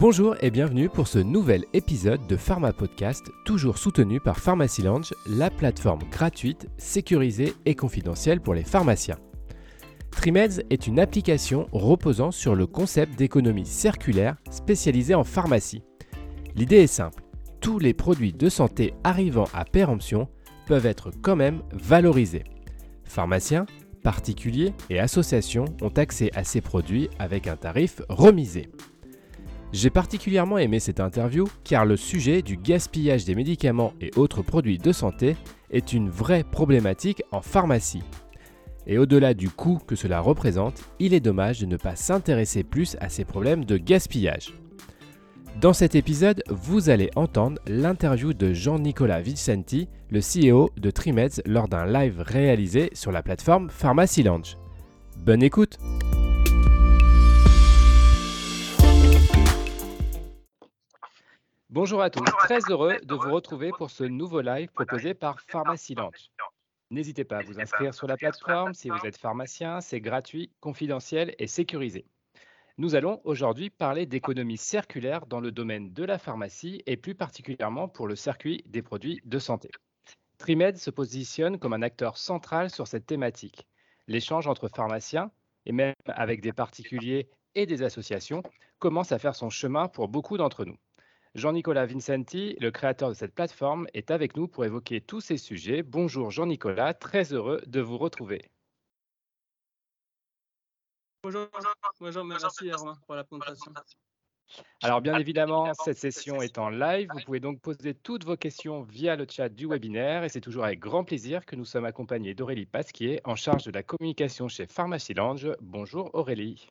[0.00, 5.12] Bonjour et bienvenue pour ce nouvel épisode de Pharma Podcast, toujours soutenu par Pharmacy Lounge,
[5.26, 9.18] la plateforme gratuite, sécurisée et confidentielle pour les pharmaciens.
[10.10, 15.82] Trimeds est une application reposant sur le concept d'économie circulaire spécialisée en pharmacie.
[16.56, 17.22] L'idée est simple,
[17.60, 20.28] tous les produits de santé arrivant à péremption
[20.64, 22.44] peuvent être quand même valorisés.
[23.04, 23.66] Pharmaciens,
[24.02, 28.70] particuliers et associations ont accès à ces produits avec un tarif remisé.
[29.72, 34.78] J'ai particulièrement aimé cette interview car le sujet du gaspillage des médicaments et autres produits
[34.78, 35.36] de santé
[35.70, 38.02] est une vraie problématique en pharmacie.
[38.86, 42.96] Et au-delà du coût que cela représente, il est dommage de ne pas s'intéresser plus
[43.00, 44.54] à ces problèmes de gaspillage.
[45.60, 51.68] Dans cet épisode, vous allez entendre l'interview de Jean-Nicolas Vicenti, le CEO de Trimeds, lors
[51.68, 54.56] d'un live réalisé sur la plateforme Pharmacy Lounge.
[55.18, 55.78] Bonne écoute!
[61.72, 65.94] Bonjour à tous, très heureux de vous retrouver pour ce nouveau live proposé par Pharmacy
[65.94, 66.32] Lounge.
[66.90, 71.32] N'hésitez pas à vous inscrire sur la plateforme si vous êtes pharmacien, c'est gratuit, confidentiel
[71.38, 72.06] et sécurisé.
[72.76, 77.86] Nous allons aujourd'hui parler d'économie circulaire dans le domaine de la pharmacie et plus particulièrement
[77.86, 79.70] pour le circuit des produits de santé.
[80.38, 83.68] Trimed se positionne comme un acteur central sur cette thématique.
[84.08, 85.30] L'échange entre pharmaciens
[85.66, 88.42] et même avec des particuliers et des associations
[88.80, 90.76] commence à faire son chemin pour beaucoup d'entre nous.
[91.36, 95.82] Jean-Nicolas Vincenti, le créateur de cette plateforme, est avec nous pour évoquer tous ces sujets.
[95.82, 98.50] Bonjour Jean-Nicolas, très heureux de vous retrouver.
[101.22, 101.46] Bonjour,
[102.00, 103.72] bonjour merci Romain pour la présentation.
[104.82, 107.08] Alors bien évidemment, cette session est en live.
[107.12, 110.64] Vous pouvez donc poser toutes vos questions via le chat du webinaire et c'est toujours
[110.64, 114.66] avec grand plaisir que nous sommes accompagnés d'Aurélie Pasquier en charge de la communication chez
[114.66, 115.52] Pharmacy Lounge.
[115.60, 116.66] Bonjour Aurélie.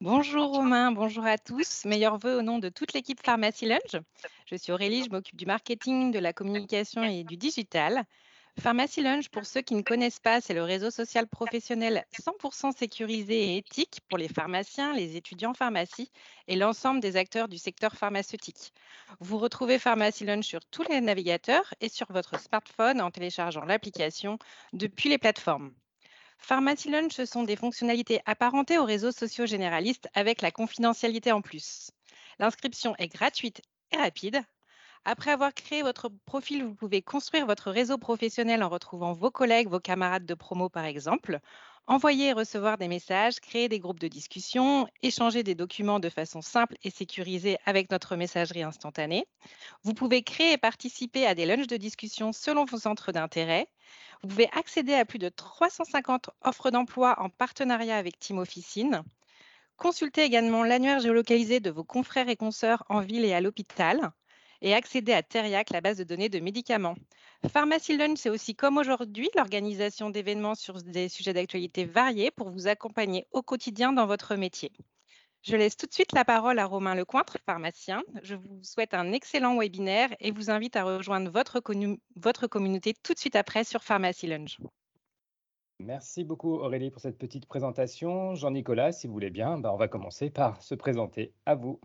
[0.00, 1.84] Bonjour Romain, bonjour à tous.
[1.84, 3.68] Meilleurs voeux au nom de toute l'équipe Pharmacy.
[4.46, 8.04] Je suis Aurélie, je m'occupe du marketing, de la communication et du digital.
[8.60, 13.42] Pharmacy Lunch, pour ceux qui ne connaissent pas, c'est le réseau social professionnel 100% sécurisé
[13.42, 16.12] et éthique pour les pharmaciens, les étudiants pharmacie
[16.46, 18.72] et l'ensemble des acteurs du secteur pharmaceutique.
[19.18, 24.38] Vous retrouvez Pharmacy sur tous les navigateurs et sur votre smartphone en téléchargeant l'application
[24.72, 25.72] depuis les plateformes.
[26.38, 31.42] Pharmacy Lunch, ce sont des fonctionnalités apparentées aux réseaux sociaux généralistes avec la confidentialité en
[31.42, 31.90] plus.
[32.38, 33.60] L'inscription est gratuite
[33.92, 34.42] et rapide.
[35.04, 39.68] Après avoir créé votre profil, vous pouvez construire votre réseau professionnel en retrouvant vos collègues,
[39.68, 41.40] vos camarades de promo par exemple,
[41.88, 46.42] envoyer et recevoir des messages, créer des groupes de discussion, échanger des documents de façon
[46.42, 49.26] simple et sécurisée avec notre messagerie instantanée.
[49.82, 53.68] Vous pouvez créer et participer à des lunchs de discussion selon vos centres d'intérêt.
[54.22, 59.02] Vous pouvez accéder à plus de 350 offres d'emploi en partenariat avec Team Officine.
[59.78, 64.12] Consultez également l'annuaire géolocalisé de vos confrères et consoeurs en ville et à l'hôpital
[64.62, 66.96] et accéder à Teriac, la base de données de médicaments.
[67.52, 72.66] Pharmacy Lunch, c'est aussi comme aujourd'hui l'organisation d'événements sur des sujets d'actualité variés pour vous
[72.66, 74.72] accompagner au quotidien dans votre métier.
[75.42, 78.02] Je laisse tout de suite la parole à Romain Lecointre, pharmacien.
[78.22, 81.60] Je vous souhaite un excellent webinaire et vous invite à rejoindre votre,
[82.48, 84.58] communauté tout de suite après sur Pharmacy Lunch.
[85.78, 88.34] Merci beaucoup Aurélie pour cette petite présentation.
[88.34, 91.32] Jean-Nicolas, si vous voulez bien, bah, on va commencer par se présenter.
[91.46, 91.80] À vous.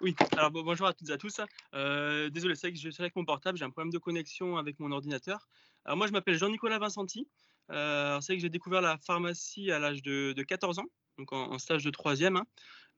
[0.00, 1.40] Oui, alors bonjour à toutes et à tous.
[1.74, 4.78] Euh, désolé, c'est que je suis avec mon portable, j'ai un problème de connexion avec
[4.78, 5.48] mon ordinateur.
[5.84, 7.28] Alors moi, je m'appelle Jean-Nicolas Vincenti.
[7.70, 10.86] Euh, c'est que j'ai découvert la pharmacie à l'âge de, 14 ans
[11.18, 12.36] donc en, stage de troisième.
[12.36, 12.46] Hein.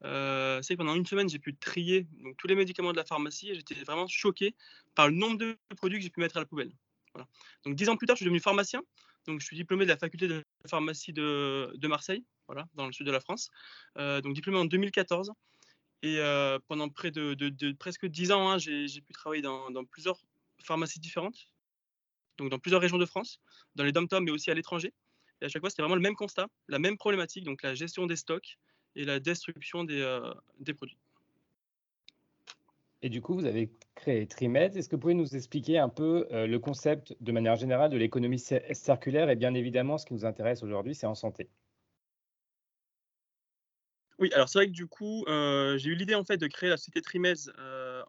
[0.04, 3.04] Euh, c'est que pendant une semaine, j'ai pu trier donc, tous les médicaments de la
[3.06, 4.54] pharmacie et j'étais vraiment choqué
[4.94, 6.72] par le nombre de produits que j'ai pu mettre à la poubelle.
[7.64, 8.82] Donc dix ans plus tard, je suis devenu pharmacien.
[9.26, 13.06] Donc je suis diplômé de la faculté de pharmacie de, Marseille, voilà, dans le sud
[13.06, 13.50] de la France.
[13.96, 15.32] Euh, donc diplômé en 2014.
[16.02, 16.18] Et
[16.68, 20.18] pendant près de, presque dix ans, hein, j'ai pu travailler dans, plusieurs
[20.62, 21.48] pharmacies différentes,
[22.38, 23.40] donc dans plusieurs régions de France,
[23.74, 24.92] dans les dom mais aussi à l'étranger.
[25.40, 28.06] Et à chaque fois, c'était vraiment le même constat, la même problématique, donc la gestion
[28.06, 28.58] des stocks
[28.96, 30.98] et la destruction des, produits.
[33.02, 34.76] Et du coup, vous avez créé Trimed.
[34.76, 38.42] Est-ce que vous pouvez nous expliquer un peu le concept de manière générale de l'économie
[38.72, 41.48] circulaire Et bien évidemment, ce qui nous intéresse aujourd'hui, c'est en santé?
[44.20, 46.68] Oui, alors c'est vrai que du coup, euh, j'ai eu l'idée en fait de créer
[46.68, 47.34] la société Trimez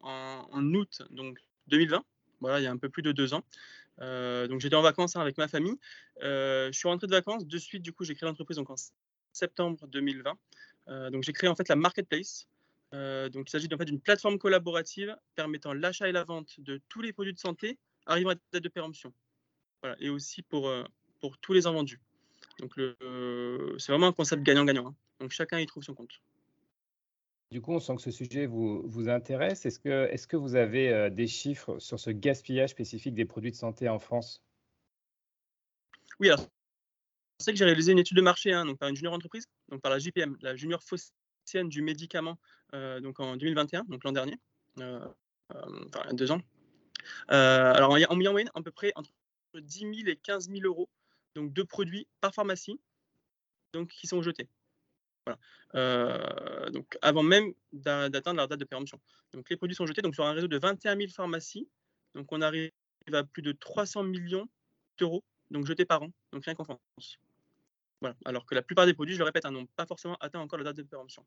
[0.01, 2.03] en, en, août donc 2020.
[2.41, 3.43] Voilà, il y a un peu plus de deux ans.
[4.01, 5.77] Euh, donc j'étais en vacances hein, avec ma famille.
[6.23, 7.45] Euh, je suis rentré de vacances.
[7.45, 8.65] De suite, du coup, j'ai créé l'entreprise en
[9.31, 10.37] septembre 2020.
[10.87, 12.47] Euh, donc j'ai créé en fait la marketplace.
[12.91, 17.01] donc il s'agit en fait d'une plateforme collaborative permettant l'achat et la vente de tous
[17.01, 19.13] les produits de santé arrivant à date de péremption.
[19.81, 20.71] Voilà, et aussi pour,
[21.19, 21.99] pour tous les invendus.
[22.59, 22.73] Donc
[23.77, 24.87] c'est vraiment un concept gagnant-gagnant.
[24.87, 24.95] Hein.
[25.19, 26.21] Donc chacun y trouve son compte.
[27.51, 29.65] Du coup, on sent que ce sujet vous, vous intéresse.
[29.65, 33.57] Est-ce que, est que vous avez des chiffres sur ce gaspillage spécifique des produits de
[33.57, 34.41] santé en France?
[36.19, 36.47] Oui, alors,
[37.39, 39.81] c'est que j'ai réalisé une étude de marché hein, donc par une junior entreprise, donc
[39.81, 42.37] par la JPM, la junior phocéenne du médicament,
[42.73, 44.37] donc en 2021, donc l'an dernier,
[44.77, 46.41] enfin deux ans.
[47.27, 49.11] alors, on mis en moyenne à peu près entre
[49.59, 50.87] 10 000 et 15 000 euros
[51.35, 52.79] donc de produits par pharmacie
[53.73, 54.49] donc, qui sont jetés.
[55.25, 56.69] Voilà.
[56.71, 58.99] donc avant même d'atteindre leur date de péremption.
[59.33, 61.69] Donc les produits sont jetés donc sur un réseau de 21 000 pharmacies.
[62.15, 62.71] Donc on arrive
[63.13, 64.49] à plus de 300 millions
[64.97, 67.19] d'euros donc jetés par an, donc rien qu'en France.
[67.99, 68.15] Voilà.
[68.25, 70.57] Alors que la plupart des produits, je le répète, hein, n'ont pas forcément atteint encore
[70.57, 71.25] la date de péremption.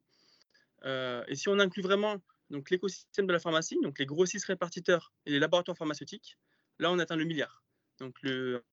[0.84, 2.20] et si on inclut vraiment
[2.50, 6.36] donc l'écosystème de la pharmacie, donc les grossistes répartiteurs et les laboratoires pharmaceutiques,
[6.78, 7.62] là on atteint le milliard.
[7.98, 8.64] Donc le,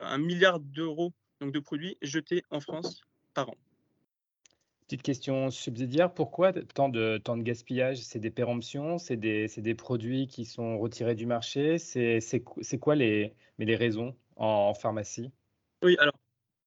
[0.00, 3.02] un milliard d'euros donc de produits jetés en France
[3.34, 3.56] par an.
[4.90, 7.98] Petite question subsidiaire, pourquoi tant de, tant de gaspillage?
[7.98, 11.78] C'est des péremptions, c'est des, des, produits qui sont retirés du marché?
[11.78, 15.30] C'est quoi les, mais les raisons en, pharmacie?
[15.84, 16.18] Oui, alors,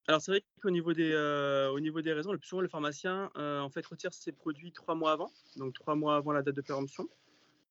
[0.07, 2.69] alors c'est vrai qu'au niveau, des, euh, au niveau des raisons, le plus souvent le
[2.69, 6.43] pharmacien euh, en fait, retire ses produits trois mois avant, donc trois mois avant la
[6.43, 7.09] date de péremption,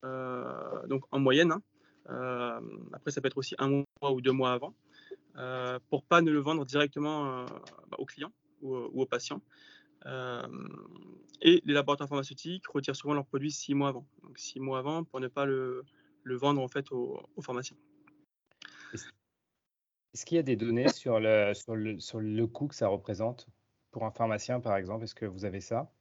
[0.04, 1.52] euh, donc en moyenne.
[1.52, 2.60] Hein.
[2.92, 4.74] après, ça peut être aussi un mois ou deux mois avant,
[5.88, 7.44] pour pas ne le vendre directement
[7.88, 9.42] bah, aux clients ou, ou aux patients.
[10.06, 10.42] Euh,
[11.40, 14.06] et les laboratoires pharmaceutiques retirent souvent leurs produits six mois avant.
[14.22, 15.84] Donc six mois avant pour ne pas le,
[16.22, 17.76] le vendre en fait aux, pharmaciens.
[20.14, 22.88] Est-ce qu'il y a des données sur le, sur, le, sur le coût que ça
[22.88, 23.46] représente
[23.90, 25.04] pour un pharmacien, par exemple?
[25.04, 25.92] Est-ce que vous avez ça?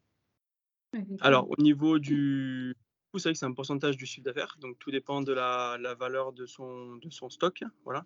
[1.21, 2.75] Alors, au niveau du
[3.11, 5.77] coût, c'est vrai que c'est un pourcentage du chiffre d'affaires, donc tout dépend de la,
[5.79, 7.63] la, valeur de son, de son stock.
[7.85, 8.05] Voilà.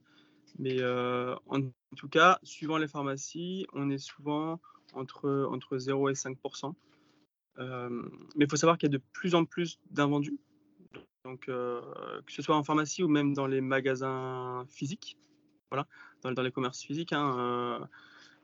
[0.59, 1.61] Mais euh, en
[1.95, 4.59] tout cas, suivant les pharmacies, on est souvent
[4.93, 6.73] entre, entre 0 et 5%
[7.59, 7.89] euh,
[8.35, 10.37] Mais il faut savoir qu'il y a de plus en plus d'invendus,
[11.49, 11.81] euh,
[12.25, 15.17] que ce soit en pharmacie ou même dans les magasins physiques,
[15.71, 15.87] voilà,
[16.21, 17.85] dans, les commerces physiques, hein, euh,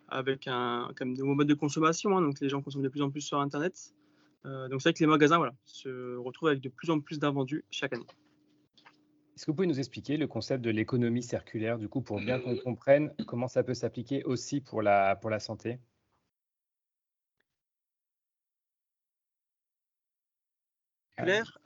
[0.07, 3.01] avec un comme de nouveaux modes de consommation, hein, donc les gens consomment de plus
[3.01, 3.93] en plus sur Internet.
[4.43, 7.63] donc c'est vrai que les magasins voilà, se retrouvent avec de plus en plus d'invendus
[7.69, 8.07] chaque année.
[9.35, 12.39] Est-ce que vous pouvez nous expliquer le concept de l'économie circulaire, du coup, pour bien
[12.39, 15.79] qu'on comprenne comment ça peut s'appliquer aussi pour la, pour la santé?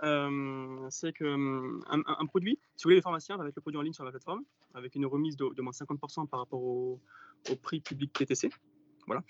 [0.03, 3.79] Euh, c'est que euh, un, produit, si vous voulez, les pharmaciens va mettre le produit
[3.79, 6.99] en ligne sur la plateforme avec une remise de, moins 50% par rapport au,
[7.61, 8.49] prix public TTC.
[9.07, 9.23] Voilà.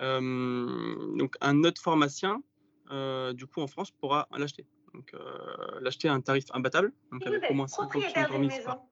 [0.00, 2.42] Euh, donc un autre pharmacien,
[3.34, 4.66] du coup en France, pourra l'acheter.
[4.94, 5.14] Donc
[5.80, 8.82] l'acheter à un tarif imbattable, donc avec au moins 50% de remise par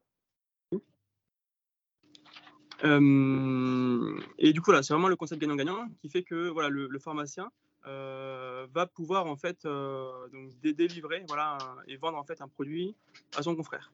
[4.38, 7.50] et du coup, là, c'est vraiment le concept gagnant-gagnant qui fait que voilà, le pharmacien
[7.86, 11.56] euh, va pouvoir en fait euh, donc délivrer voilà,
[11.88, 12.94] et vendre en fait un produit
[13.36, 13.90] à son confrère,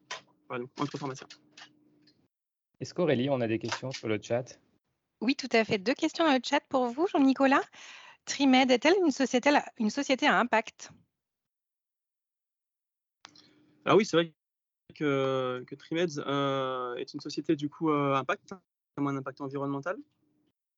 [0.48, 1.28] voilà, donc, entre pharmaciens.
[2.80, 4.58] Est-ce qu'Aurélie, on a des questions sur le chat?
[5.20, 5.78] Oui, tout à fait.
[5.78, 7.62] Deux questions dans le chat pour vous, Jean-Nicolas.
[8.24, 10.90] Trimed est-elle une société, une société à impact?
[13.86, 14.32] Ah oui, c'est vrai
[14.94, 18.54] que, que Trimed euh, est une société du coup à impact,
[18.98, 19.96] un impact environnemental.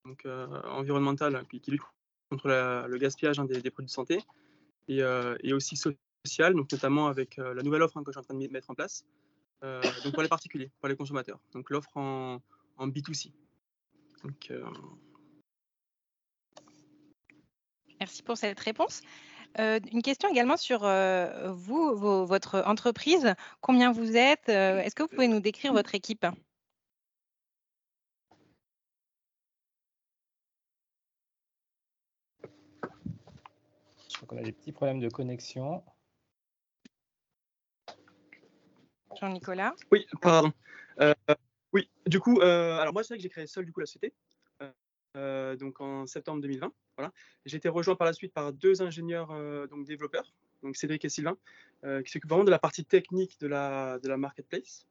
[0.05, 0.26] Donc
[0.64, 1.82] environnemental qui, qui lutte
[2.31, 2.49] contre
[2.88, 4.21] le gaspillage hein, des, produits de santé
[4.88, 8.21] et, euh, aussi social, donc notamment avec euh, la nouvelle offre hein, que je suis
[8.21, 9.04] en train de mettre en place,
[9.64, 12.40] euh, donc pour les particuliers, pour les consommateurs, donc l'offre en,
[12.80, 13.33] B2C.
[18.00, 19.02] Merci pour cette réponse.
[19.59, 21.97] Une question également sur vous,
[22.27, 23.35] votre entreprise.
[23.61, 26.27] Combien vous êtes Est-ce que vous pouvez nous décrire votre équipe?
[34.31, 35.83] On a des petits problèmes de connexion.
[39.19, 40.53] Jean-Nicolas Oui, pardon.
[41.00, 41.15] Euh,
[41.73, 43.87] oui, du coup, euh, alors moi, c'est vrai que j'ai créé seul du coup la
[43.87, 44.12] société,
[45.18, 46.72] euh, donc en septembre 2020.
[46.96, 47.12] Voilà.
[47.44, 49.28] J'ai été rejoint par la suite par deux ingénieurs
[49.68, 50.32] donc développeurs,
[50.62, 51.37] donc Cédric et Sylvain,
[51.82, 54.87] qui s'occupent vraiment de la partie technique de la, de la marketplace.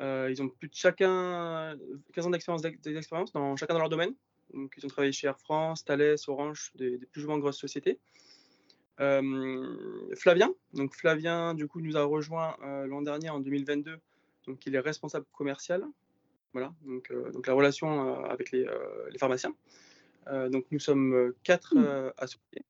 [0.00, 1.74] ils ont plus de chacun
[2.12, 4.14] 15 ans d'expérience dans chacun dans leur domaine.
[4.52, 7.98] Donc, ils ont travaillé chez Air France, Thales, Orange, des, plus ou moins grosses sociétés.
[9.00, 13.96] Euh, Flavien, donc Flavien du coup nous a rejoint euh, l'an dernier en 2022,
[14.46, 15.82] donc il est responsable commercial.
[16.52, 18.66] Voilà, donc, euh, donc la relation avec les,
[19.18, 19.54] pharmaciens.
[20.26, 22.12] donc nous sommes quatre mmh.
[22.18, 22.64] associés.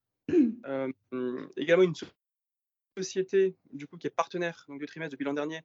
[1.57, 1.93] également une
[2.97, 5.61] société du coup qui est partenaire donc, de trimestre depuis l'an dernier,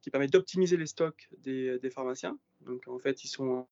[0.00, 2.38] qui permet d'optimiser les stocks des, des, pharmaciens.
[2.60, 3.66] Donc en fait, ils sont,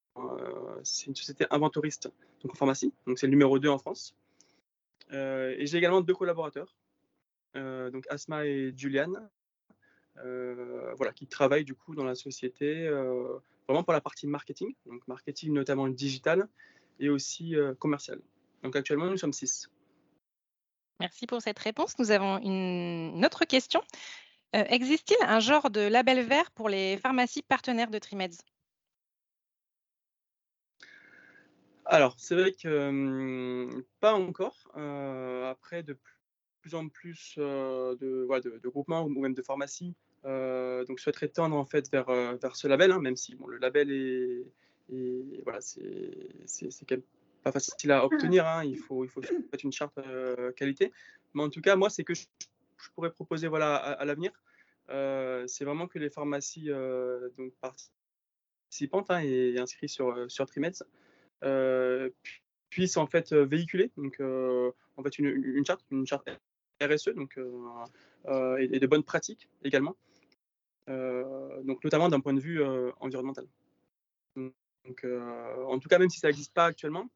[0.83, 2.11] c'est une société inventoriste
[2.42, 2.92] donc en pharmacie.
[3.07, 4.16] Donc c'est le numéro 2 en France.
[5.12, 6.75] et j'ai également deux collaborateurs,
[7.54, 9.12] donc Asma et Julian,
[10.97, 12.89] voilà, qui travaillent du coup dans la société
[13.67, 16.49] vraiment pour la partie marketing, donc marketing notamment digital
[17.01, 18.21] et aussi commercial.
[18.63, 19.69] Donc actuellement, nous sommes six.
[21.01, 21.99] Merci pour cette réponse.
[21.99, 23.83] Nous avons une autre question.
[24.53, 28.39] Existe-t-il un genre de label vert pour les pharmacies partenaires de Trimeds
[31.85, 33.69] Alors, c'est vrai que
[34.01, 34.57] pas encore.
[34.75, 35.99] après, de
[36.61, 39.95] plus en plus de, de, groupements ou même de pharmacies
[40.25, 43.91] donc souhaiteraient tendre en fait vers, vers ce label, hein, même si bon, le label
[43.91, 44.45] est,
[45.45, 47.03] voilà, c'est quand même
[47.43, 48.47] pas facile à obtenir.
[48.47, 48.65] Hein.
[48.65, 49.99] il faut il faut mettre une charte
[50.57, 50.93] qualité.
[51.35, 52.25] Mais en tout cas, moi, c'est que je,
[52.95, 54.33] pourrais proposer voilà à, l'avenir.
[54.89, 56.71] c'est vraiment que les pharmacies
[57.37, 60.83] donc participantes hein, et inscrites sur sur Trimeds
[62.71, 66.29] puissent en fait véhiculer donc en fait une, une, charte une charte
[66.81, 70.08] RSE donc et de bonnes pratiques également euh,
[70.88, 73.47] donc notamment d'un point de vue euh, environnemental.
[74.37, 77.09] Donc, euh, en tout cas, même si ça n'existe pas actuellement,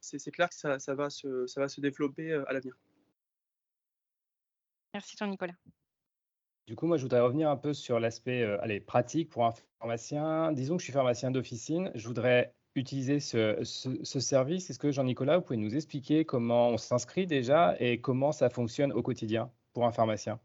[0.00, 2.74] c'est clair que ça, va se, ça va se développer à l'avenir.
[4.92, 5.54] Merci Jean-Nicolas.
[6.66, 10.52] Du coup, moi, je voudrais revenir un peu sur l'aspect pratique pour un pharmacien.
[10.52, 11.90] Disons que je suis pharmacien d'officine.
[11.94, 14.68] Je voudrais utiliser ce, ce service.
[14.68, 18.92] Est-ce que Jean-Nicolas, vous pouvez nous expliquer comment on s'inscrit déjà et comment ça fonctionne
[18.92, 20.40] au quotidien pour un pharmacien?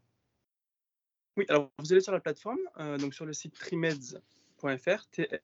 [1.36, 5.36] Oui, alors vous allez sur la plateforme, euh, donc sur le site trimeds.fr, T-R-I-M-E-D-S.fr.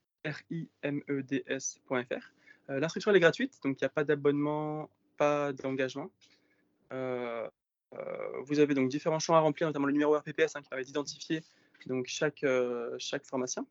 [2.68, 6.10] Euh, l'instruction est gratuite, donc il n'y a pas d'abonnement, pas d'engagement.
[6.92, 7.48] Euh,
[8.42, 11.42] vous avez donc différents champs à remplir, notamment le numéro RPPS hein, qui permet d'identifier
[12.04, 12.44] chaque,
[12.98, 13.64] chaque pharmacien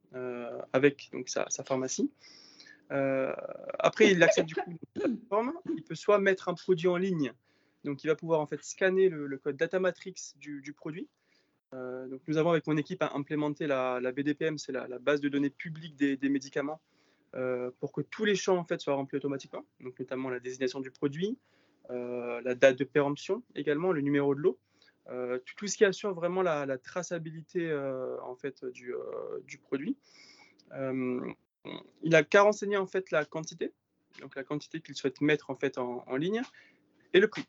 [0.72, 2.10] avec donc sa, pharmacie.
[2.89, 4.77] après, il accède du coup à la
[5.10, 5.53] plateforme.
[5.75, 7.34] Il peut soit mettre un produit en ligne,
[7.84, 11.10] donc il va pouvoir en fait scanner le, code data matrix du, du produit
[11.72, 15.95] donc nous avons avec mon équipe implémenté la, BDPM, c'est la, base de données publique
[15.95, 16.81] des, médicaments,
[17.36, 20.79] euh, pour que tous les champs en fait soient remplis automatiquement, donc notamment la désignation
[20.79, 21.38] du produit,
[21.89, 24.60] euh, la date de péremption également, le numéro de l'eau,
[25.57, 27.74] tout, ce qui assure vraiment la, traçabilité
[28.24, 28.93] en fait du,
[29.45, 29.98] du produit.
[30.72, 33.74] il a qu'à renseigner en fait la quantité,
[34.22, 36.41] donc la quantité qu'il souhaite mettre en fait en ligne,
[37.13, 37.45] et le prix.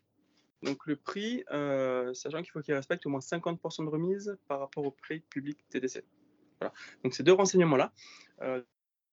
[0.62, 4.60] Donc le prix, euh, sachant qu'il faut qu'il respecte au moins 50% de remise par
[4.60, 6.02] rapport au prix public TDC.
[6.60, 6.72] Voilà.
[7.04, 7.92] Donc ces deux renseignements-là.
[8.42, 8.62] Euh,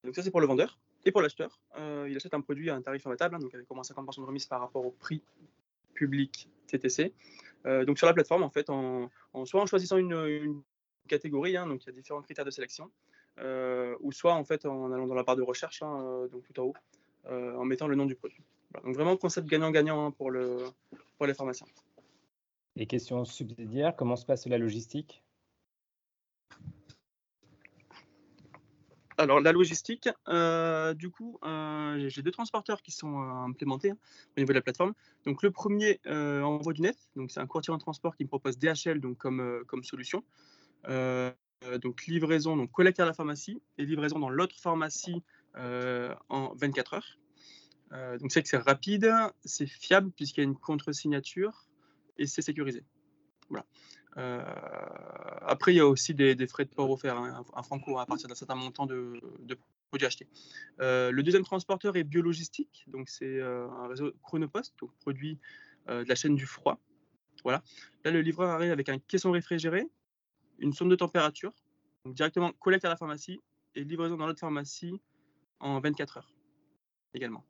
[0.04, 0.78] donc ça c'est pour le vendeur.
[1.06, 3.70] Et pour l'acheteur, euh, il achète un produit à un tarif imbattable, hein, donc avec
[3.70, 5.22] au moins 50% de remise par rapport au prix
[5.92, 7.12] public TTC.
[7.86, 9.10] donc sur la plateforme, en fait, en,
[9.44, 10.62] soit en choisissant une,
[11.06, 12.90] catégorie, hein, donc il y a différents critères de sélection,
[14.00, 16.64] ou soit en fait en allant dans la barre de recherche, hein, donc tout en
[16.64, 16.74] haut,
[17.28, 18.42] en mettant le nom du produit.
[18.82, 20.58] Donc vraiment concept gagnant-gagnant pour, le,
[21.16, 21.66] pour les pharmaciens.
[22.76, 25.22] Et question subsidiaire, comment se passe la logistique?
[29.16, 33.98] Alors la logistique, euh, du coup, euh, j'ai deux transporteurs qui sont euh, implémentés hein,
[34.36, 34.92] au niveau de la plateforme.
[35.24, 38.58] Donc le premier envoie du net, donc c'est un courtier en transport qui me propose
[38.58, 40.24] DHL donc comme, comme solution.
[40.88, 45.22] donc livraison, donc collecte à la pharmacie et livraison dans l'autre pharmacie
[45.56, 47.18] en 24 heures.
[47.94, 49.12] Euh, donc c'est que c'est rapide,
[49.44, 51.66] c'est fiable puisqu'il y a une contre-signature
[52.16, 52.84] et c'est sécurisé.
[53.48, 53.66] Voilà.
[54.16, 54.42] Euh,
[55.42, 58.28] après, il y a aussi des, frais de port offerts, hein, un, franco à partir
[58.28, 59.20] d'un certain montant de,
[59.88, 60.28] produits achetés.
[60.80, 65.38] Euh, le deuxième transporteur est biologistique, donc c'est un réseau Chronopost, donc produit
[65.88, 66.80] de la chaîne du froid.
[67.42, 67.62] Voilà.
[68.04, 69.86] Là, le livreur arrive avec un caisson réfrigéré,
[70.58, 71.52] une sonde de température,
[72.06, 73.40] directement collecte à la pharmacie
[73.74, 75.00] et livraison dans l'autre pharmacie
[75.60, 76.32] en 24 heures
[77.14, 77.44] également.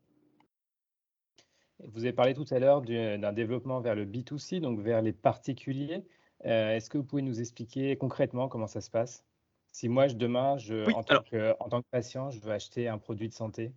[1.83, 6.05] Vous avez parlé tout à l'heure d'un développement vers le B2C, donc vers les particuliers.
[6.47, 9.25] Euh, est-ce que vous pouvez nous expliquer concrètement comment ça se passe?
[9.73, 12.87] Si moi, je, demain, je, en, tant que, en, tant que, patient, je veux acheter
[12.87, 13.73] un produit de santé?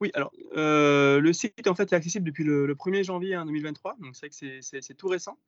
[0.00, 4.16] Oui, alors euh, le site en fait est accessible depuis le, 1er janvier 2023, donc
[4.16, 5.38] c'est vrai que c'est tout récent.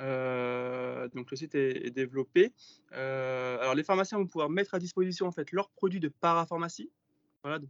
[0.00, 2.52] Euh, donc le site est, développé.
[2.90, 6.90] alors les pharmaciens vont pouvoir mettre à disposition en fait leurs produits de parapharmacie,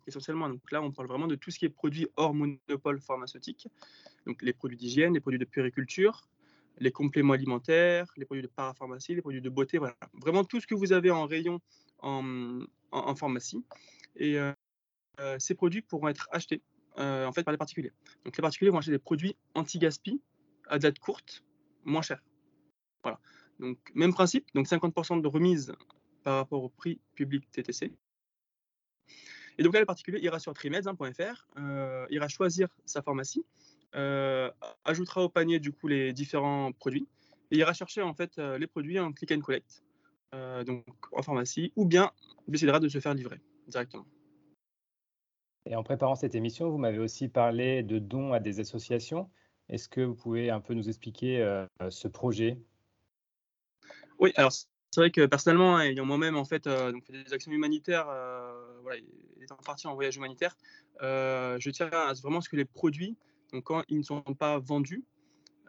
[0.06, 3.68] essentiellement, donc là, on parle vraiment de tout ce qui est produit hors monopole pharmaceutique,
[4.26, 6.28] donc les produits d'hygiène, les produits de puriculture,
[6.78, 10.66] les compléments alimentaires, les produits de parapharmacie, les produits de beauté, voilà, vraiment tout ce
[10.66, 11.60] que vous avez en rayon
[12.00, 12.60] en,
[12.90, 13.64] en, pharmacie.
[14.16, 14.52] Et euh,
[15.20, 16.62] euh, ces produits pourront être achetés
[16.98, 17.92] euh, en fait par les particuliers.
[18.24, 20.20] Donc les particuliers vont acheter des produits anti-gaspi
[20.68, 21.44] à date courte,
[21.84, 22.22] moins cher.
[23.02, 23.20] Voilà.
[23.60, 25.74] Donc même principe, donc 50% de remise
[26.24, 27.92] par rapport au prix public TTC.
[29.58, 31.46] Et donc là, le particulier ira sur trimeds.fr,
[32.10, 33.44] ira choisir sa pharmacie,
[33.92, 37.06] ajoutera au panier du coup les différents produits
[37.50, 39.82] et ira chercher en fait les produits en click and collect,
[40.66, 42.10] donc en pharmacie, ou bien
[42.48, 44.06] décidera de se faire livrer directement.
[45.66, 49.30] Et en préparant cette émission, vous m'avez aussi parlé de dons à des associations.
[49.68, 52.58] Est-ce que vous pouvez un peu nous expliquer ce projet?
[54.18, 54.52] Oui, alors
[54.92, 58.52] c'est vrai que personnellement, hein, ayant moi-même en fait, euh, des actions humanitaires, euh,
[59.40, 60.54] étant parti en voyage humanitaire,
[61.00, 63.16] euh, je tiens à vraiment ce que les produits,
[63.52, 65.02] donc quand ils ne sont pas vendus,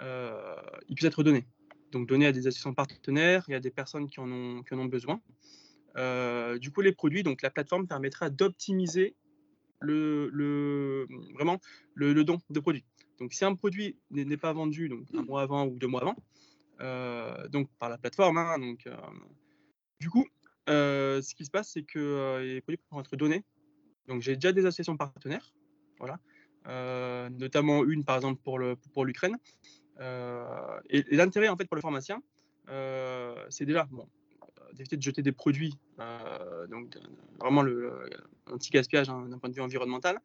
[0.02, 1.48] ils puissent être donnés.
[1.94, 5.22] Donc donnés à des associations partenaires et à des personnes qui en ont, besoin.
[6.60, 9.16] du coup, les produits, donc la plateforme permettra d'optimiser
[9.80, 11.62] le, vraiment
[11.94, 12.84] le, le, don de produits.
[13.20, 16.16] Donc si un produit n'est pas vendu donc un mois avant ou deux mois avant,
[17.50, 18.38] donc par la plateforme.
[18.38, 18.96] Hein, donc, euh,
[20.00, 20.26] du coup,
[20.70, 23.44] euh, ce qui se passe, c'est que les produits pourront être donnés.
[24.08, 25.54] Donc j'ai déjà des associations partenaires,
[25.98, 26.20] voilà,
[27.30, 28.76] notamment une par exemple pour le
[29.06, 29.38] l'Ukraine.
[30.90, 32.22] et, l'intérêt en fait pour le pharmacien,
[33.50, 33.88] c'est déjà
[34.74, 35.78] d'éviter de jeter des produits,
[36.70, 36.98] donc
[37.40, 38.10] vraiment le,
[38.52, 40.20] anti-gaspillage hein, d'un point de vue environnemental,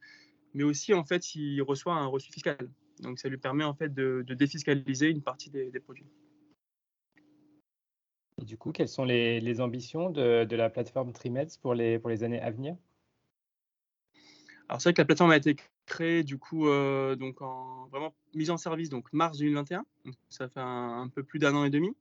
[0.54, 2.68] mais aussi en fait il reçoit un reçu fiscal.
[2.98, 6.08] Donc ça lui permet en fait de, défiscaliser une partie des produits.
[8.40, 12.22] Et du coup, quelles sont les, ambitions de, la plateforme Trimeds pour les, pour les
[12.24, 12.76] années à venir?
[14.68, 18.14] Alors, c'est vrai que la plateforme a été créée, du coup, euh, donc en, vraiment
[18.34, 19.84] mise en service, donc mars 2021.
[20.28, 21.96] ça fait un, peu plus d'un an et demi.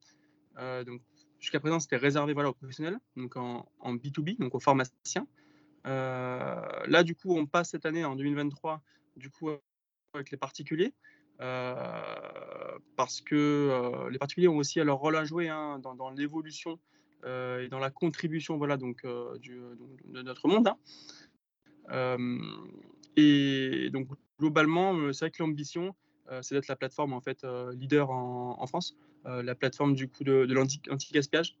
[0.58, 1.00] Euh, donc,
[1.40, 5.26] jusqu'à présent, c'était réservé voilà, aux professionnels, donc en, B2B, donc aux pharmaciens.
[5.86, 8.82] Euh, là, du coup, on passe cette année, en 2023,
[9.16, 9.48] du coup,
[10.12, 10.92] avec les particuliers.
[11.40, 16.80] Euh, parce que euh, les particuliers ont aussi leur rôle à jouer hein, dans, l'évolution
[17.24, 20.68] euh, et dans la contribution voilà, donc, de notre monde.
[21.88, 22.18] Hein.
[23.16, 25.94] et donc globalement, c'est vrai que l'ambition,
[26.42, 30.54] c'est d'être la plateforme en fait leader en, France, la plateforme du coup de, de
[30.54, 31.56] l'anti-gaspillage,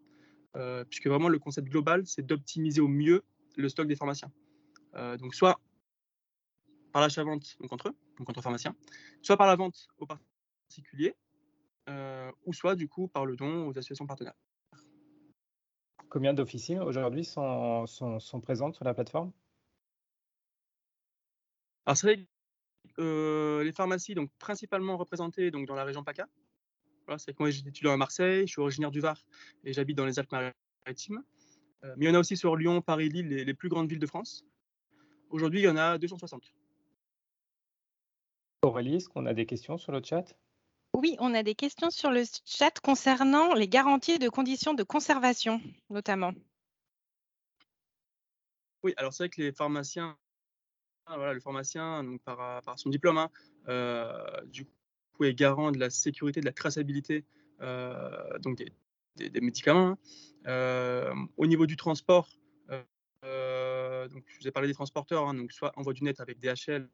[0.88, 3.22] puisque vraiment le concept global, c'est d'optimiser au mieux
[3.56, 4.30] le stock des pharmaciens.
[5.18, 5.60] donc soit
[6.92, 8.74] par l'achat-vente donc entre eux, donc entre pharmaciens,
[9.22, 11.14] soit par la vente aux particuliers,
[11.88, 14.34] euh, ou soit du coup par le don aux associations partenaires.
[16.10, 19.32] Combien d'officines aujourd'hui sont, sont, présentes sur la plateforme?
[21.86, 22.26] Alors c'est vrai
[22.98, 26.26] euh, les pharmacies donc principalement représentées donc dans la région PACA.
[27.06, 29.22] Voilà, c'est que moi j'étais étudiant à Marseille, je suis originaire du Var
[29.64, 31.22] et j'habite dans les Alpes-Maritimes.
[31.84, 33.88] Euh, mais il y en a aussi sur Lyon, Paris, Lille, les, les plus grandes
[33.88, 34.44] villes de France.
[35.30, 36.54] Aujourd'hui, il y en a 260.
[38.62, 40.34] Aurélie, est-ce qu'on a des questions sur le chat?
[40.94, 45.60] Oui, on a des questions sur le chat concernant les garanties de conditions de conservation,
[45.90, 46.32] notamment.
[48.82, 50.16] Oui, alors c'est vrai que les pharmaciens,
[51.06, 53.30] voilà, le pharmacien, donc par, son diplôme, hein,
[53.68, 57.24] euh, du coup, est garant de la sécurité, de la traçabilité
[57.60, 59.90] euh, donc des, médicaments.
[59.90, 59.98] Hein.
[60.46, 62.28] Euh, au niveau du transport,
[64.10, 66.38] donc je vous ai parlé des transporteurs, hein, donc soit en voie du net avec
[66.40, 66.88] DHL,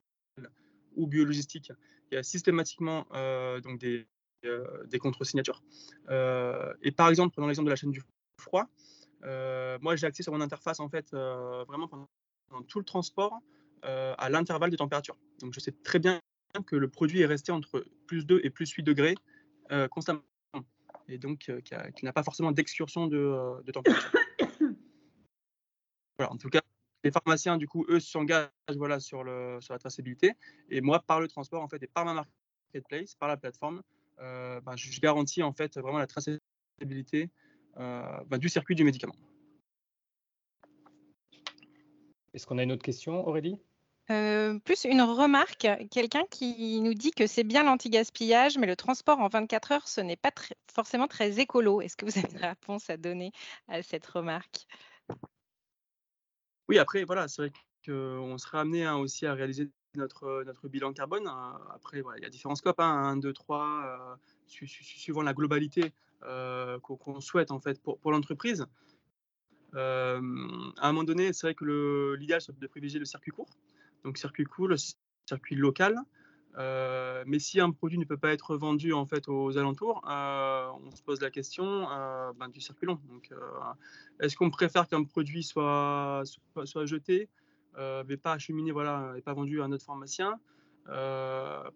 [0.97, 1.73] ou biologistique,
[2.11, 4.07] il y a systématiquement euh, donc des,
[4.45, 5.63] euh, des contre-signatures.
[6.11, 8.03] Euh, et par exemple, prenons l'exemple de la chaîne du
[8.41, 8.69] froid,
[9.81, 12.09] moi j'ai accès sur mon interface en fait vraiment pendant,
[12.69, 13.41] tout le transport
[13.83, 15.17] à l'intervalle de température.
[15.41, 16.21] Donc je sais très bien
[16.67, 19.15] que le produit est resté entre plus 2 et plus 8 degrés
[19.91, 20.23] constamment.
[21.09, 24.13] Et donc qui n'a pas forcément d'excursion de, de température.
[26.17, 26.61] Voilà, en tout cas,
[27.05, 30.33] les pharmaciens, du coup, eux s'engagent voilà, sur, le, sur la traçabilité.
[30.71, 33.83] Et moi, par le transport, en fait, et par ma marketplace, par la plateforme,
[34.21, 37.31] euh, bah, je, garantis en fait vraiment la traçabilité
[37.77, 39.17] euh, bah, du circuit du médicament.
[42.33, 43.61] Est-ce qu'on a une autre question, Aurélie?
[44.11, 49.19] Euh, plus une remarque, quelqu'un qui nous dit que c'est bien l'anti-gaspillage, mais le transport
[49.19, 50.31] en 24 heures, ce n'est pas
[50.73, 51.81] forcément très écolo.
[51.81, 53.33] Est-ce que vous avez une réponse à donner
[53.69, 54.67] à cette remarque?
[56.79, 57.53] Après, voilà, c'est vrai
[57.85, 61.27] qu'on sera amené hein, aussi à réaliser notre, bilan carbone.
[61.27, 61.61] Hein.
[61.75, 65.93] Après, voilà, il y a différents scopes, hein, 1, 2, 3, suivant la globalité
[66.83, 68.67] qu'on souhaite en fait pour, l'entreprise.
[69.75, 73.51] À un moment donné, c'est vrai que l'idéal serait de privilégier le circuit court.
[74.05, 74.77] Donc, circuit court, le
[75.27, 75.97] circuit local,
[76.57, 80.69] euh, mais si un produit ne peut pas être vendu en fait aux alentours, euh,
[80.85, 83.01] on se pose la question euh, ben, du circulant.
[83.09, 83.33] Donc,
[84.21, 86.23] est-ce qu'on préfère qu'un produit soit,
[86.85, 87.29] jeté,
[87.77, 90.39] mais pas acheminé, voilà, et pas vendu à un autre pharmacien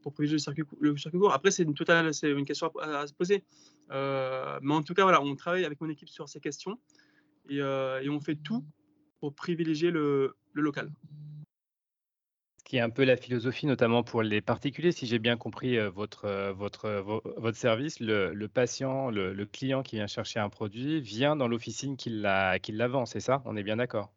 [0.03, 1.33] pour privilégier le circuit, le court?
[1.33, 3.45] Après, c'est une question à, se poser.
[3.91, 6.79] mais en tout cas, voilà, on travaille avec mon équipe sur ces questions
[7.49, 8.64] et, on fait tout
[9.21, 10.93] pour privilégier le local
[12.69, 15.89] qui est un peu la philosophie, notamment pour les particuliers, si j'ai bien compris euh,
[15.89, 21.01] votre, euh, votre, euh, votre service, le, patient, le, client qui vient chercher un produit
[21.01, 23.43] vient dans l'officine qui l'a vend, c'est ça?
[23.47, 24.13] On est bien d'accord?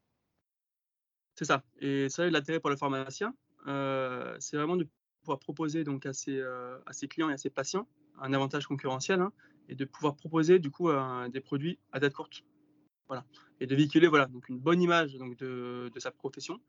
[1.35, 1.63] C'est ça.
[1.79, 3.33] Et ça, l'intérêt pour le pharmacien,
[3.65, 4.85] c'est vraiment de
[5.21, 7.87] pouvoir proposer donc à ses, à ses clients et à ses patients
[8.19, 9.31] un avantage concurrentiel hein,
[9.69, 10.89] et de pouvoir proposer du coup
[11.29, 12.43] des produits à date courte.
[13.07, 13.25] Voilà.
[13.61, 16.59] Et de véhiculer voilà, donc une bonne image donc, de, de sa profession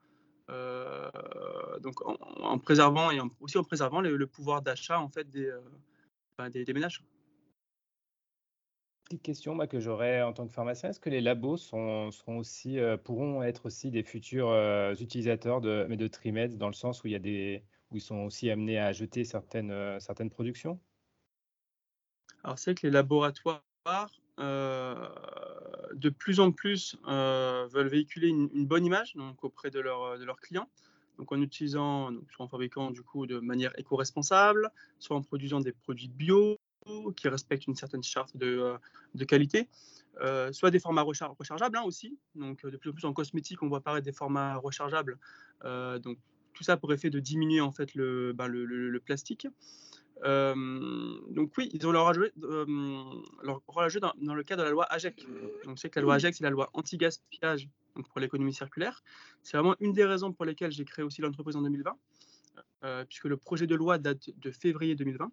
[0.48, 6.72] donc en, préservant et aussi en préservant le, pouvoir d'achat en fait des, euh, des,
[6.72, 7.02] ménages
[9.05, 10.88] petite question que j'aurais en tant que pharmacien.
[10.88, 14.50] Est-ce que les labos sont, seront aussi, euh, pourront être aussi des futurs
[14.98, 18.00] utilisateurs de, mais de Trimed dans le sens où, il y a des, où ils
[18.00, 20.81] sont aussi amenés à jeter certaines, certaines productions?
[22.42, 23.62] Alors, c'est que les laboratoires
[25.94, 30.40] de plus en plus euh, veulent véhiculer une, bonne image donc, auprès de, de leurs
[30.40, 30.68] clients.
[31.18, 35.72] Donc en utilisant, soit en fabriquant du coup de manière éco-responsable, soit en produisant des
[35.72, 36.59] produits bio
[37.16, 38.76] qui respectent une certaine charte de, euh,
[39.14, 39.68] de qualité,
[40.20, 42.18] euh, soit des formats rechargeables hein, aussi.
[42.35, 45.18] Donc de plus en plus en cosmétique, on voit apparaître des formats rechargeables.
[45.62, 46.18] donc
[46.55, 49.46] tout ça pour effet de diminuer en fait le, ben, le, le plastique
[50.22, 55.26] donc oui, ils ont leur rôle à jouer dans, le cadre de la loi AGEC.
[55.64, 59.02] Donc c'est que la loi AGEC, c'est la loi anti-gaspillage pour l'économie circulaire.
[59.42, 61.96] C'est vraiment une des raisons pour lesquelles j'ai créé aussi l'entreprise en 2020,
[62.85, 65.30] euh, puisque le projet de loi date de février 2020.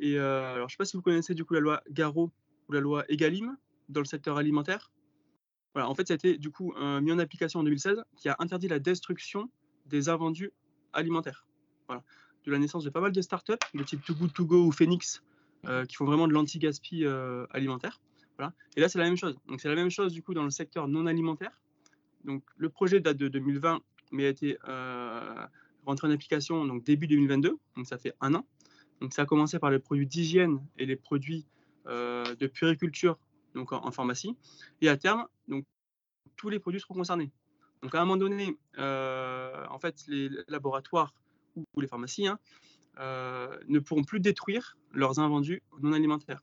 [0.00, 2.30] Et euh, alors, je ne sais pas si vous connaissez du coup la loi Garot
[2.68, 3.56] ou la loi Egalim
[3.88, 4.92] dans le secteur alimentaire.
[5.74, 6.72] Voilà, en fait, ça a été du coup
[7.02, 9.50] mis en application en 2016 qui a interdit la destruction
[9.86, 10.52] des invendus
[10.92, 11.46] alimentaires.
[11.88, 12.04] Voilà
[12.44, 14.72] de la naissance de pas mal de startups de type Too Good To Go ou
[14.72, 15.22] Phoenix
[15.66, 18.00] euh, qui font vraiment de l'anti-gaspi euh, alimentaire.
[18.36, 18.52] Voilà.
[18.76, 19.38] Et là, c'est la même chose.
[19.48, 21.52] Donc, c'est la même chose du coup dans le secteur non alimentaire.
[22.24, 23.80] Donc, le projet date de 2020,
[24.12, 25.46] mais a été euh,
[25.86, 27.56] rentré en application donc début 2022.
[27.76, 28.46] Donc, ça fait un an.
[29.00, 31.46] Donc, ça a commencé par les produits d'hygiène et les produits
[31.86, 33.18] de puriculture
[33.54, 34.36] donc en, pharmacie.
[34.80, 35.64] Et à terme, donc,
[36.36, 37.30] tous les produits seront concernés.
[37.82, 41.14] Donc, à un moment donné, en fait, les laboratoires
[41.56, 42.38] ou les pharmacies hein,
[42.98, 46.42] euh, ne pourront plus détruire leurs invendus non alimentaires.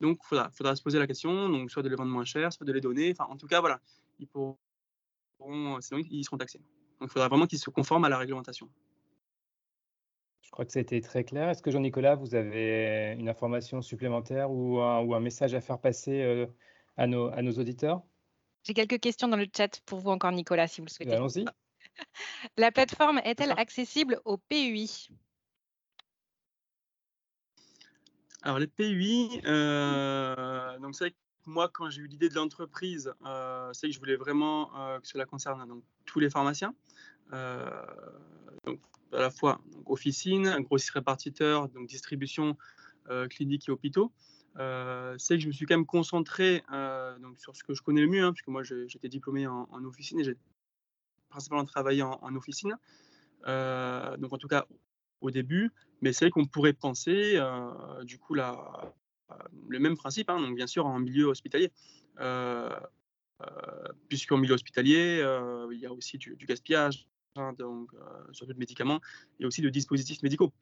[0.00, 2.52] Donc, il faudra, faudra, se poser la question, donc soit de les vendre moins cher,
[2.52, 3.10] soit de les donner.
[3.12, 3.80] Enfin, en tout cas, voilà,
[4.18, 4.56] ils pourront,
[5.80, 6.60] sinon ils seront taxés.
[7.00, 8.68] Donc, il faudra vraiment qu'ils se conforment à la réglementation.
[10.42, 11.48] Je crois que ça a été très clair.
[11.48, 15.80] Est-ce que Jean-Nicolas, vous avez une information supplémentaire ou un, ou un message à faire
[15.80, 16.46] passer euh,
[16.96, 18.02] à, nos, à nos auditeurs?
[18.62, 21.12] J'ai quelques questions dans le chat pour vous encore, Nicolas, si vous le souhaitez.
[21.12, 21.44] Allons-y.
[22.56, 25.08] La plateforme est-elle accessible aux PUI
[28.42, 33.72] Alors les PUI, euh, donc c'est que moi quand j'ai eu l'idée de l'entreprise, euh,
[33.72, 36.74] c'est que je voulais vraiment euh, que cela concerne donc, tous les pharmaciens,
[37.32, 38.80] donc
[39.12, 42.56] à la fois donc, officine, grossiste répartiteur, donc distribution,
[43.30, 44.12] clinique et hôpitaux.
[44.56, 46.62] c'est que je me suis quand même concentré
[47.20, 49.84] donc, sur ce que je connais le mieux, hein, puisque moi j'étais diplômé en, en
[49.84, 50.36] officine et j'ai
[51.36, 52.78] principalement travaillé en, officine,
[53.46, 54.66] euh, donc en tout cas
[55.20, 55.70] au début,
[56.00, 58.56] mais c'est vrai qu'on pourrait penser euh, du coup la,
[59.30, 59.34] euh,
[59.68, 61.70] le même principe, hein, donc bien sûr en milieu hospitalier.
[64.08, 65.22] puisqu'en milieu hospitalier,
[65.72, 67.92] il y a aussi du, gaspillage, hein, donc,
[68.32, 69.00] surtout de médicaments,
[69.38, 70.54] et aussi de dispositifs médicaux.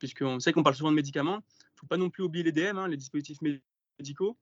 [0.00, 2.52] Puisqu'on sait qu'on parle souvent de médicaments, il ne faut pas non plus oublier les
[2.52, 3.38] DM, hein, les dispositifs
[4.00, 4.36] médicaux,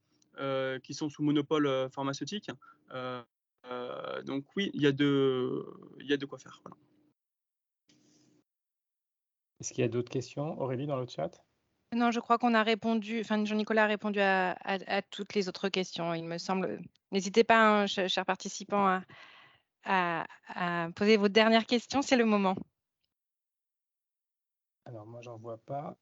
[0.83, 2.51] qui sont sous monopole pharmaceutique.
[4.25, 5.65] Donc oui, il y, a de,
[6.01, 6.63] il y a de quoi faire.
[9.61, 11.43] Est-ce qu'il y a d'autres questions, Aurélie, dans le chat?
[11.95, 16.13] Non, je crois qu'on a répondu, enfin, Jean-Nicolas a répondu à, toutes les autres questions,
[16.13, 16.81] il me semble.
[17.13, 19.01] N'hésitez pas, hein, chers participants,
[19.85, 22.57] à, à, poser vos dernières questions, c'est le moment.
[24.87, 25.97] Alors, moi, j'en vois pas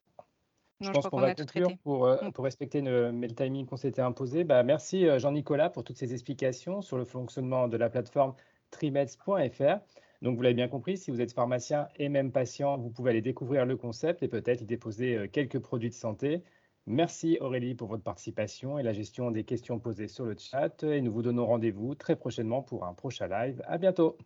[0.83, 2.31] je, pense qu'on va conclure pour, euh, mm.
[2.33, 4.43] pour respecter le, le timing qu'on s'était imposé.
[4.43, 8.33] Bah, merci euh, Jean-Nicolas pour toutes ces explications sur le fonctionnement de la plateforme
[8.71, 9.79] trimeds.fr.
[10.21, 13.21] Donc, vous l'avez bien compris, si vous êtes pharmacien et même patient, vous pouvez aller
[13.21, 16.43] découvrir le concept et peut-être y déposer euh, quelques produits de santé.
[16.85, 20.83] Merci Aurélie pour votre participation et la gestion des questions posées sur le chat.
[20.83, 23.61] Et nous vous donnons rendez-vous très prochainement pour un prochain live.
[23.65, 24.17] À bientôt.